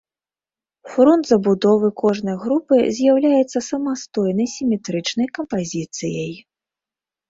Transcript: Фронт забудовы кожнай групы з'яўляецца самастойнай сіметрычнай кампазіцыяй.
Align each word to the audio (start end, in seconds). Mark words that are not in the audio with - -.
Фронт 0.93 1.23
забудовы 1.31 1.89
кожнай 2.03 2.37
групы 2.47 2.75
з'яўляецца 3.01 3.65
самастойнай 3.69 4.53
сіметрычнай 4.59 5.27
кампазіцыяй. 5.41 6.33